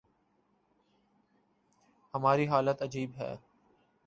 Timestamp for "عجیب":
2.81-3.11